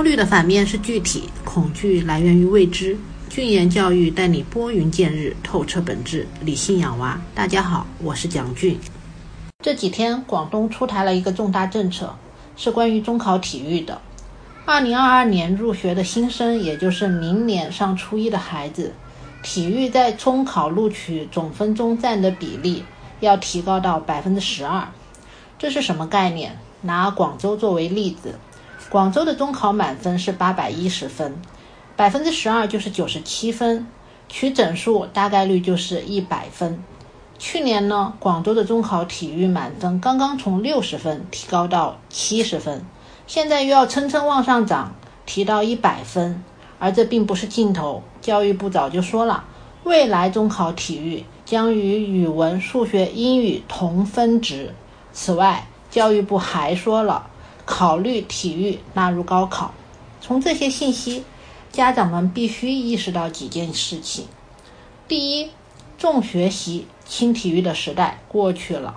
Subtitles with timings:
[0.00, 2.96] 焦虑的反面是具体，恐惧来源于未知。
[3.28, 7.20] 俊言教育带你拨云见日，透彻本质，理性养娃。
[7.34, 8.80] 大家好，我是蒋俊。
[9.62, 12.16] 这几天，广东出台了一个重大政策，
[12.56, 14.00] 是关于中考体育的。
[14.64, 18.94] 二零二二年入学的新生，也就是明年上初一的孩子，
[19.42, 22.82] 体育在中考录取总分中占的比例
[23.20, 24.88] 要提高到百分之十二。
[25.58, 26.56] 这是什么概念？
[26.80, 28.38] 拿广州作为例子，
[28.90, 31.40] 广州的中考满分是八百一十分。
[31.94, 33.86] 百分之十二就是九十七分，
[34.28, 36.82] 取整数大概率就是一百分。
[37.38, 42.84] 去年呢，广州的中考体育满分刚刚从六十分提高到七十分，
[43.28, 44.92] 现在又要蹭蹭往上涨，
[45.24, 46.42] 提到一百分。
[46.80, 49.44] 而这并不是尽头，教育部早就说了，
[49.84, 54.74] 未来中考体育将与语文、数学、英语同分值。
[55.12, 57.28] 此外，教育部还说了，
[57.64, 59.72] 考虑体育纳入高考。
[60.20, 61.24] 从这些信息。
[61.72, 64.24] 家长们必须意识到几件事情：
[65.06, 65.50] 第一，
[65.96, 68.96] 重学习轻体育的时代过去了。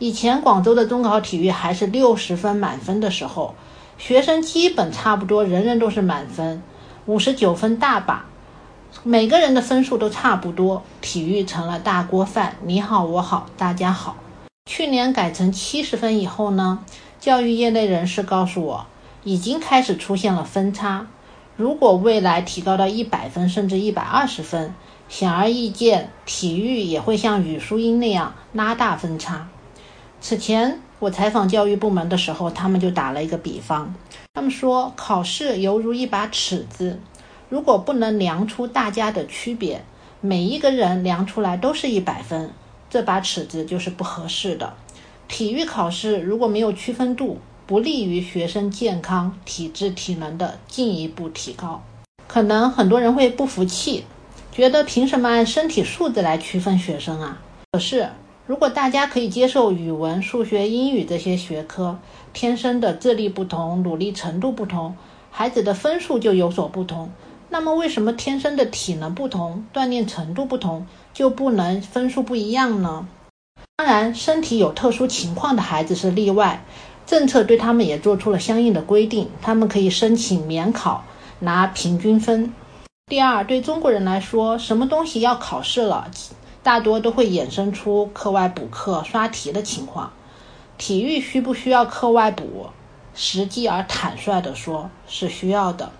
[0.00, 3.54] 以前广州的中考体育还是六十分满分的时候，
[3.98, 6.60] 学生基本差不多，人人都是满分，
[7.06, 8.26] 五十九分大把，
[9.04, 14.16] 每个人的分数都差不多，体育成了大锅饭，你好我好大家好。
[14.66, 16.84] 去年改成七十分以后呢，
[17.20, 18.86] 教育业内人士告诉我，
[19.24, 21.08] 已经开始出现了分差。
[21.56, 24.72] 如果未来提高到一百分甚至一百二十分，
[25.08, 29.48] 显而易见，体育也会像语数英那样拉大分差。
[30.20, 33.92] 此前我采访教育部门的时候，他们就打了一个比方，
[34.34, 37.00] 他们说考试犹如一把尺子，
[37.48, 39.84] 如果不能量出大家的区别，
[40.20, 42.52] 每一个人量出来都是一百分，
[42.88, 44.74] 这把尺子就是不合适的。
[45.28, 51.82] 体育考试如果没有区分度，不利于学生健康、体质、体能的进一步提高。
[52.26, 54.04] 可能很多人会不服气，
[54.50, 57.40] 觉得凭什么按身体素质来区分学生啊？
[57.72, 58.08] 可是，
[58.46, 61.98] 如果大家可以接受语文、数学、英语这些学科
[62.32, 64.96] 天生的智力不同、努力程度不同，
[65.30, 67.10] 孩子的分数就有所不同，
[67.50, 73.06] 那么为什么天生的体能不同、锻炼程度不同就不能分数不一样呢？
[73.78, 76.64] 当然，身体有特殊情况的孩子是例外。
[77.06, 81.04] 政策对他们也做出了相应的规定，他们可以申请免考，
[81.38, 82.52] 拿平均分。
[83.06, 86.10] 第二，对中国人来说，什么东西要考试了，
[86.64, 90.12] 大多都会衍生出课外补课、刷题的情况。
[90.76, 92.66] 体育需不需要课外补？
[93.14, 95.92] 实际而坦率地说，是需要的。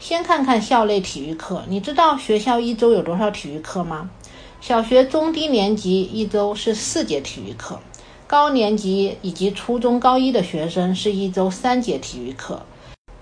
[0.00, 4.10] 先看看校内体育课，你知道学校一周有多少体育课吗？
[4.62, 7.80] 小学中低年级一周是四节体育课。
[8.28, 12.62] 高年级以及初中高一的学生是一周三节体育课，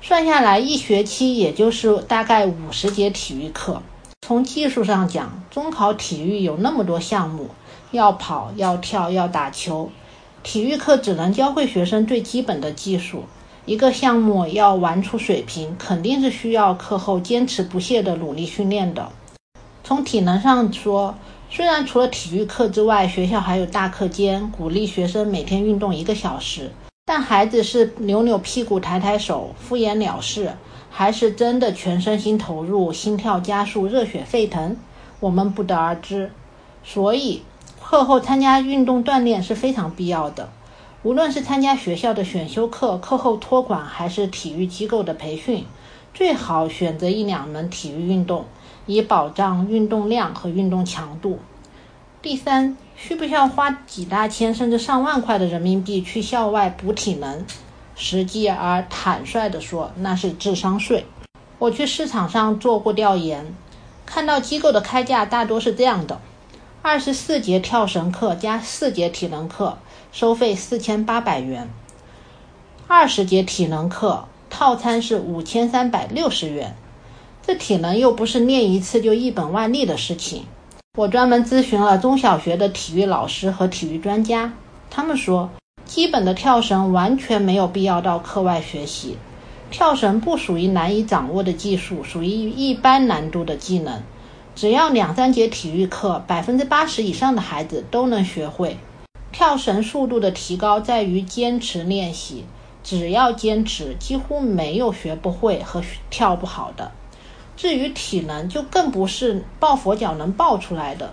[0.03, 3.81] 算下来一学期也就是大概五十节体育课。
[4.21, 7.49] 从技术上讲，中考体育有那么多项目，
[7.91, 9.91] 要跑、要跳、要打球，
[10.43, 13.25] 体育课只能教会学生最基本的技术。
[13.65, 19.11] 一个项目要玩出水平，肯定是需要课后坚持不懈的努力训练的。
[19.91, 21.17] 从体能上说，
[21.51, 26.71] 虽然除了体育课之外，学校还有大课间，鼓励学生每天运动一个小时，
[27.05, 30.53] 但孩子是扭扭屁股、抬抬手、敷衍了事，
[30.91, 34.77] 还是真的全身心投入、心跳加速、热血沸腾，
[35.19, 36.31] 我们不得而知。
[36.85, 37.43] 所以，
[37.83, 40.51] 课后参加运动锻炼是非常必要的。
[41.03, 45.65] 无论是参加学校的选修课、课后托管，还是体育机构的培训，
[46.15, 48.45] 最好选择一两门体育运动。
[48.87, 51.39] 以保障运动量和运动强度。
[52.23, 57.45] 第三，需不需要花几大千甚至上万块的人民币去校外补体能？
[57.95, 61.07] 实际而坦率地说，那是智商税。
[61.59, 63.55] 我去市场上做过调研，
[64.07, 66.21] 看到机构的开价大多是这样的：
[66.83, 69.79] 二十四节跳绳课加四节体能课，
[70.13, 71.67] 收费四千八百元；
[72.89, 76.75] 二十节体能课套餐是五千三百六十元。
[77.51, 80.45] 这体能又不是练一次就一本万利的事情。
[80.97, 84.53] 我专门咨询了中小学的体育老师和体育专家，
[84.89, 85.51] 他们说，
[85.85, 89.17] 基本的跳绳完全没有必要到课外学习。
[89.69, 94.01] 跳绳不属于难以掌握的技术，属于一般难度的技能。
[94.55, 98.77] 只要两三节体育课，百分之八十以上的孩子都能学会。
[99.33, 102.45] 跳绳速度的提高在于坚持练习，
[102.85, 106.93] 只要坚持，几乎没有学不会和跳不好的。
[107.61, 111.13] 至于体能，就更不是抱佛脚能抱出来的。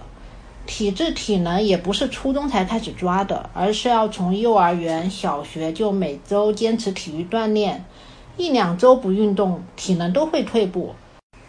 [0.66, 7.84] 体质、体能也不是初中才开始抓的，而是要从幼儿园、小学就每周坚持体育锻炼，
[8.38, 10.96] 一两周不运动，体能都会退步。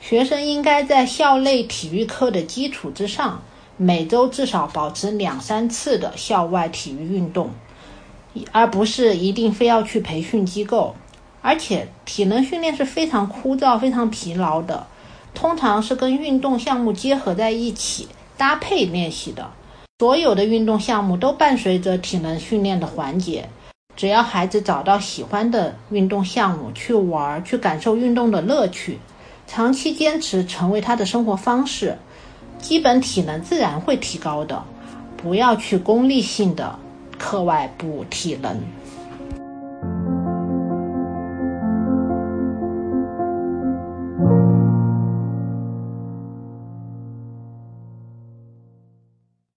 [0.00, 3.41] 学生应该在校内体育课的基础之上，
[3.77, 7.50] 每周至少保持两三次的校外体育运动，
[8.50, 10.97] 而不是一定非要去培训机构。
[11.49, 14.87] 而且，体能训练是非常枯燥、非常疲劳的，
[15.33, 18.06] 通常是跟运动项目结合在一起
[18.37, 19.49] 搭配练习的。
[19.99, 23.49] 所有的运动项目都伴随着体能训练的环节。
[23.97, 28.99] 只要孩子找到喜欢的运动项目去玩，去感受运动的乐趣，
[29.47, 31.97] 长期坚持成为他的生活方式，
[32.59, 34.62] 基本体能自然会提高的。
[35.17, 36.79] 不要去功利性的
[37.19, 38.61] 课外补体能。